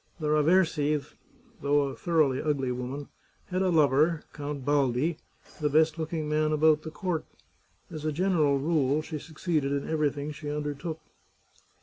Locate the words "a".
1.83-1.95, 3.61-3.69, 8.03-8.11